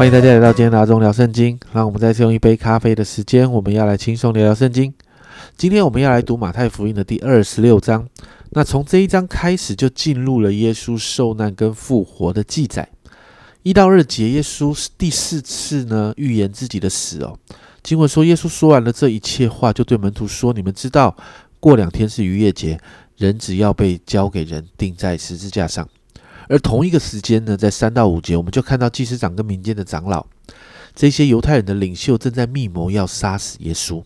[0.00, 1.60] 欢迎大家来到今天的阿忠聊圣经。
[1.74, 4.94] 让我们再次用一杯咖啡的时间，我们要来轻松聊聊圣经。
[5.58, 8.08] 今天我们要来读马太福音的第二十六章。
[8.52, 12.88] 那从这一章开始，就进入了耶稣受难跟复活的记载。
[13.62, 17.38] 一到二节，耶稣第四次呢预言自己的死哦。
[17.82, 21.14] 经文说，耶稣说完了这一切话，就对门徒说：“你们知道，
[21.60, 22.80] 过两天是逾越节，
[23.18, 25.86] 人只要被交给人钉在十字架上。”
[26.50, 30.26] 而同一个时间呢，在三到五节，我们就看到祭司长跟民间的长老，
[30.96, 34.02] 这些犹太人的领袖正在密谋要杀死耶稣。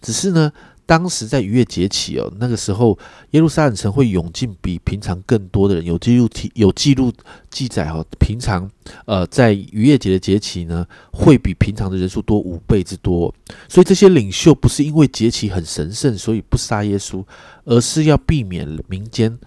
[0.00, 0.52] 只是呢，
[0.84, 2.98] 当时在逾越节起哦，那个时候
[3.30, 7.12] 耶路撒冷城会涌进比平常更多的人，有记录提有记录
[7.48, 8.68] 记载哦，平常
[9.06, 13.32] 呃在逾越节的节期呢，会比平常的人数多五倍之多。
[13.68, 17.24] 所以这些领袖不是因为节期很神圣，所以不杀耶稣，
[17.64, 19.38] 而是要避免民间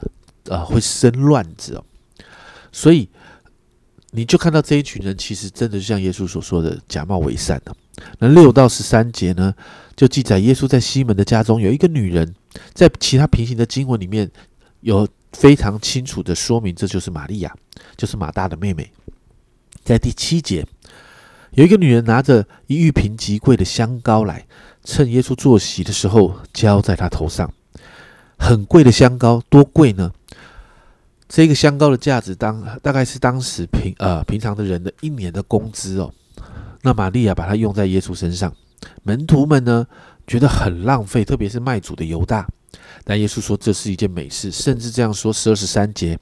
[0.45, 1.84] 呃会生乱子哦。
[2.76, 3.08] 所以，
[4.12, 7.73] 你就看到这一群人，其实真的就像耶稣所说的，假冒伪善的。
[8.20, 9.56] 那六到十三节呢，
[9.95, 12.36] 就记载耶稣在西门的家中有一个女人，
[12.73, 14.30] 在其他平行的经文里面
[14.82, 17.56] 有非常清楚的说明，这就是玛利亚，
[17.95, 18.92] 就是马大的妹妹。
[19.86, 20.67] 在第七节，
[21.52, 24.45] 有一个女人拿着一玉瓶极贵的香膏来，
[24.84, 27.50] 趁耶稣坐席的时候浇在他头上。
[28.38, 30.12] 很贵的香膏，多贵呢？
[31.36, 36.09] 这个香膏的价值当大概是当时平呃平常的人的一年的工资哦。
[36.81, 38.55] 那玛利亚把它用在耶稣身上，
[39.03, 39.86] 门徒们呢
[40.25, 42.47] 觉得很浪费，特别是卖主的犹大。
[43.03, 46.17] 但耶稣说这是一件美事，甚至这样说十二十三节，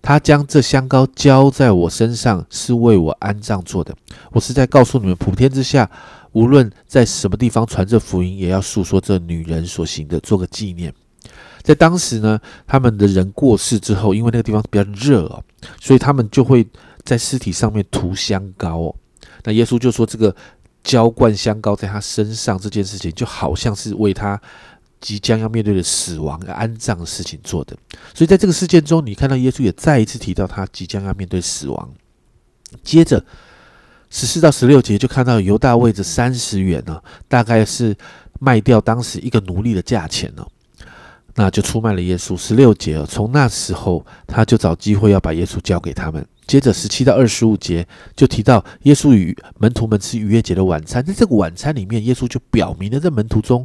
[0.00, 3.92] 他将这香膏浇在我身上，是为我安葬做的。
[4.30, 5.90] 我是在告诉你们，普天之下，
[6.30, 10.94] 无论在什么地方传这福音，也要诉说这女人所行的，做个纪念。
[11.68, 15.44] 在当时呢，他们的人过世之后，因为那个地方比较热哦，
[15.78, 16.66] 所以他们就会
[17.04, 18.94] 在尸体上面涂香膏哦。
[19.44, 20.34] 那耶稣就说，这个
[20.82, 24.40] 浇灌香膏在他身上这件事情，就好像是为他
[24.98, 27.76] 即将要面对的死亡安葬的事情做的。
[28.14, 31.92] 所以在这个事件中，你看到耶稣也再一次提到他即将要面对死亡。
[32.82, 33.22] 接着
[34.08, 37.94] 十四到十六节就看到犹大为着三十元呢，大概是
[38.40, 40.46] 卖掉当时一个奴隶的价钱呢。
[41.38, 42.36] 那就出卖了耶稣。
[42.36, 46.26] 十六节，从那时候他就找机会要把耶稣交给他们。
[46.48, 53.64] 接着十七到二十五节就提到耶稣与门徒们吃逾越节的晚餐，在这个晚餐里面，耶稣就表明了在门徒中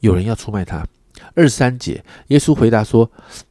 [0.00, 0.86] 有人要出卖他。
[1.34, 3.10] 二三节，耶稣回答说：“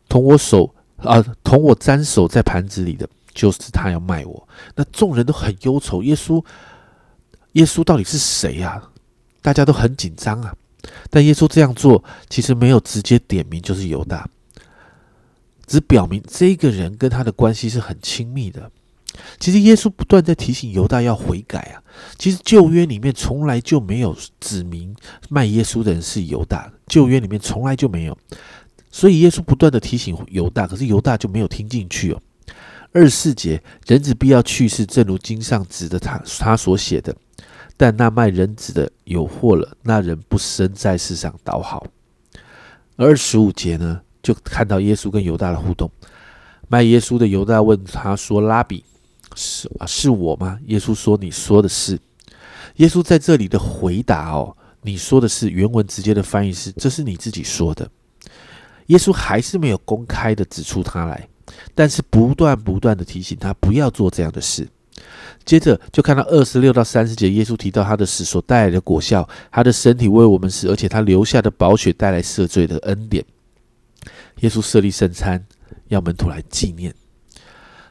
[0.09, 6.43] 同我手啊，同我沾手在盘子里的，就是他要卖我。”那众人都很忧愁，耶稣，
[7.51, 8.81] 耶稣到底是谁呀？
[9.43, 10.51] 大家都很紧张啊。
[11.09, 14.29] 但耶稣这样做，其实没有直接点名就是犹大，
[15.67, 18.71] 只表明这个人跟他的关系是很亲密的。
[19.39, 21.83] 其实耶稣不断在提醒犹大要悔改啊。
[22.17, 24.95] 其实旧约里面从来就没有指明
[25.29, 28.17] 卖耶稣的人是犹大，旧约里面从来就没有。
[28.89, 32.21] 所以耶稣不断的提醒犹大，可是犹大就没有听进去哦。
[32.93, 37.15] 二十四节，人子必要去世，正如经上指的他他所写的。
[37.81, 41.83] 但那卖人子的有祸了，那人不生在世上倒好。
[42.95, 45.89] 二十五节呢，就看到耶稣跟犹大的互动。
[46.67, 48.85] 卖耶稣的犹大问他说：“拉比，
[49.35, 51.97] 是啊，是我吗？”耶稣说：“你说的是。”
[52.77, 57.89] 耶稣在这里的回答哦，你说的是原文直接的翻译是：“这是你自己说的。”
[58.89, 61.27] 耶稣还是没有公开的指出他来，
[61.73, 64.69] 但是不断不断的提醒他不要做这样的事。
[65.43, 73.25] 接着就看到二十六到三十节，耶稣提到他的死所带来的果效，他的身体为我们死，而且他留下的宝血带来赦罪的恩典。
[74.41, 75.43] 耶稣设立圣餐，
[75.87, 76.93] 要门徒来纪念。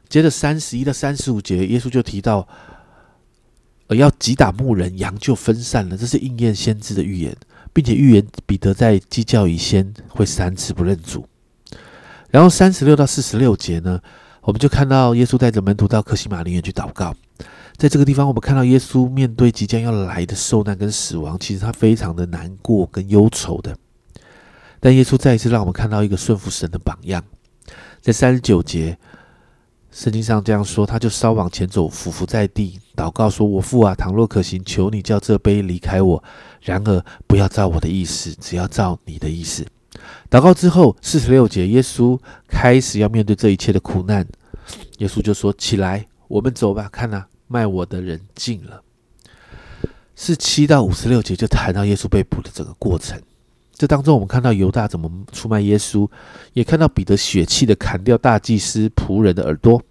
[0.09, 2.47] 接着三十一到三十五节，耶稣就提到，
[3.89, 7.36] 呃，要击打牧人，羊就分散了，这是应验先知的预言，
[7.72, 11.27] 并且预言彼得在鸡叫以先会三次不认主。
[12.30, 14.01] 然后三十六到四十六节呢？
[14.42, 17.15] 我们就看到耶稣带着门徒到克西马林园去祷告，
[17.77, 23.77] 在这个地方，我们看到耶稣面对即将要来的受难跟死亡，其实他非常的难过跟忧愁的。
[24.81, 27.22] 但耶稣再一次让我们看到一个顺服神的榜样，
[28.01, 28.97] 在三十九节，
[29.91, 36.22] 圣经上这样说，他就稍往前走，俯伏在地，祷告说：“我父啊，倘若可行，求你叫这杯离开我；
[36.63, 39.66] 然而不要照我的意思，只要照你的意思。”
[40.31, 44.27] 祷告之后，四十六节，耶稣开始要面对这一切的苦难。
[44.98, 46.89] 耶稣就说：“起来，我们走吧。
[46.92, 48.83] 看呐，卖我的人进了。”
[50.15, 53.21] 四七到五十六节就谈到耶稣被捕的整个过程。
[53.72, 56.07] 这当中，我们看到犹大怎么出卖耶稣，
[56.53, 59.83] 也看到彼得血气的砍掉大祭司仆人的耳朵。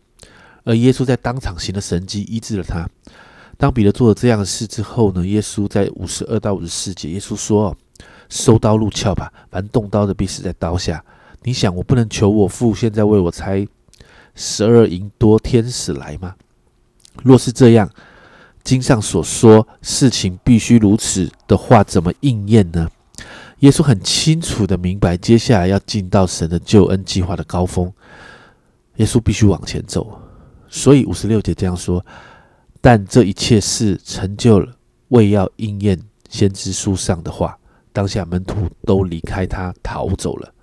[0.63, 2.88] 而耶稣在当场行了神迹，医治了他。
[3.57, 7.75] 当彼得做了这样的事之后呢，耶稣在五十二到五十四节，耶稣说
[8.30, 11.04] ：“收刀入鞘吧，反正动刀的必死在刀下。
[11.44, 13.68] 你想，我不能求我父现在为我差
[14.36, 16.36] 十二银多天使来吗？
[17.24, 17.90] 若是这样，
[18.64, 22.90] 经上所说事情必须如此的话，怎么应验呢？”
[23.60, 27.92] 耶稣很清楚的明白，接下来要进到神的救恩计划的高峰，
[28.96, 30.18] 耶稣必须往前走。
[30.70, 32.06] 所以五十六节这样说。
[32.82, 34.74] 但这一切事成就了，
[35.10, 36.00] 为要应验
[36.30, 37.59] 先知书上的话。
[37.91, 40.53] 当下门徒都离开他逃走了。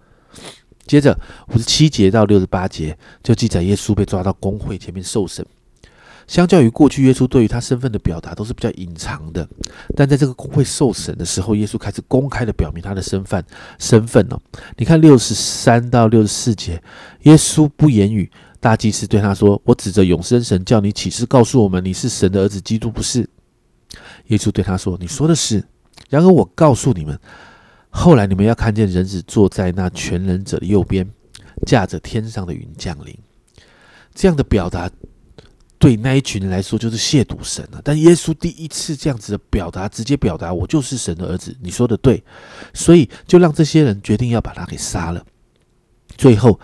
[0.87, 1.19] 接着
[1.53, 5.45] 五十七节到六十八节就记载耶稣被抓到公会前面受审。
[6.29, 9.49] 相较于过去，耶稣对于他身份的表达都是比较隐藏的。
[9.95, 13.45] 但在这个公会受审的时候，耶稣开始公开的表明他的身份。
[13.79, 14.37] 身份呢？
[14.77, 16.83] 你看六十三到六十四节，
[17.23, 18.31] 耶稣不言语。
[18.59, 23.29] 大祭司对他说：“我指着永生神叫你起誓，告诉我们你是神的儿子，基督不是。”
[24.27, 25.63] 耶稣对他说：“你说的是。
[26.09, 27.19] 然而我告诉你们，
[27.91, 31.09] 后来你们要看见人子坐在那全能者的右边，
[31.67, 33.17] 驾着天上的云降临。”
[34.15, 34.91] 这样的表达
[35.79, 37.81] 对那一群人来说就是亵渎神了。
[37.85, 41.57] 但耶稣第一次这样子的表达，直接表达我就是神的儿子。
[41.61, 42.23] 你说的对，
[42.73, 45.25] 所以就让这些人决定要把他给杀了。
[46.17, 46.59] 最后。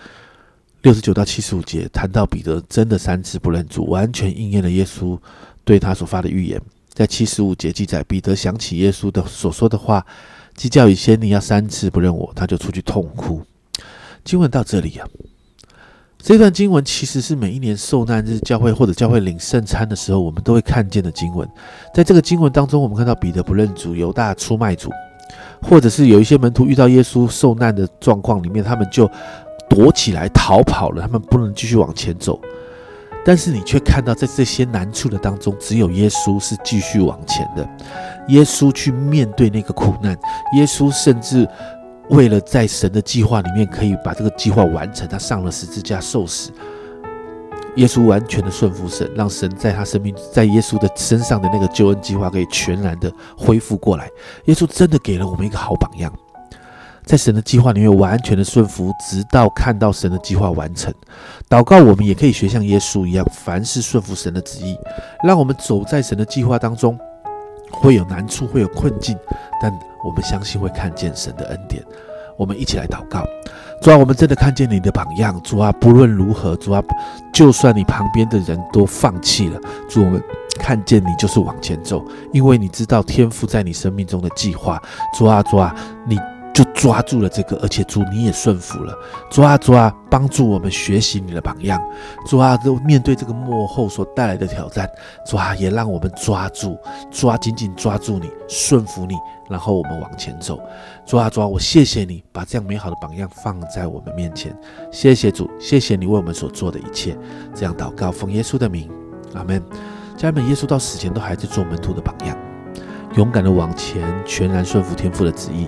[0.83, 5.17] 六十九到七十五节谈到彼得真的三次不认主，完全应验了耶稣
[5.63, 6.61] 对他所发的预言。
[6.93, 10.05] 在七十五节记载，彼得想起耶稣的所说的话
[10.55, 13.41] ：“鸡叫以先，你要三次不认我。”他就出去痛哭。
[14.23, 15.07] 经文到这里啊，
[16.17, 21.47] 这段经文其实是每一年受难日教会或者教会领圣餐的时候，我们都会看见的经文。
[21.93, 24.89] 在这个经文当中，我们看到彼得不认主，犹大出卖主，
[25.61, 29.09] 或者是有一些门徒遇到耶稣受难的状况里面，他们就。
[29.69, 32.39] 躲起来逃跑了，他们不能继续往前走。
[33.25, 37.67] 但是你却看到，在这些难处的当中，只有耶稣是继续往前的。
[38.27, 40.17] 耶稣去面对那个苦难，
[40.57, 41.47] 耶稣甚至
[42.09, 46.51] 为了在神的计划里面可以把这个计划完成，他上了十字架受死。
[47.77, 54.07] 耶稣完全的顺服神，让神在他生命在耶稣的身上的那个救恩计划可以全然的恢复过来。
[54.45, 56.13] 耶稣真的给了我们一个好榜样。
[57.05, 60.93] 在神的计划里面完全的顺服，直到看到神的计划完成。
[61.49, 64.77] 祷告，我们也可以学像耶稣一样，凡事顺服神的旨意，
[65.23, 66.97] 让我们走在神的计划当中。
[67.71, 69.17] 会有难处，会有困境，
[69.59, 69.71] 但
[70.05, 71.83] 我们相信会看见神的恩典。
[72.37, 73.25] 我们一起来祷告：
[73.81, 75.41] 主啊，我们真的看见你的榜样。
[75.41, 76.83] 主啊，不论如何，主啊，
[77.33, 79.59] 就算你旁边的人都放弃了，
[79.89, 80.23] 主，我们
[80.59, 84.79] 看见你就是往前走，因为你知道天赋在你生命中的计划。
[85.17, 85.75] 主啊，主啊，
[86.07, 86.19] 你。
[86.53, 88.95] 就抓住了这个，而且主你也顺服了，
[89.29, 91.81] 主啊主啊，帮助我们学习你的榜样，
[92.27, 94.87] 主啊，都面对这个幕后所带来的挑战，
[95.25, 96.77] 主啊，也让我们抓住，
[97.09, 99.15] 抓紧紧抓住你，顺服你，
[99.49, 100.59] 然后我们往前走，
[101.07, 104.55] 主啊主啊，我谢谢你把这样美好的榜样放在我们面前，
[104.91, 107.17] 谢谢主，谢谢你为我们所做的一切，
[107.55, 108.89] 这样祷告奉耶稣的名，
[109.33, 109.61] 阿门。
[110.15, 112.37] 家人们，耶稣到死前都还在做门徒的榜样，
[113.15, 115.67] 勇敢的往前，全然顺服天父的旨意。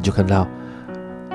[0.00, 0.48] 你就看到，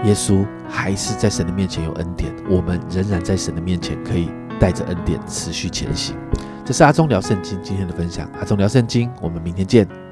[0.06, 6.18] 耶稣还是在神的面前有恩典，我们仍然在神的面前可以带着恩典持续前行。
[6.66, 10.05] 这是阿忠聊圣经今天的分享，阿忠聊圣经，我们明天见。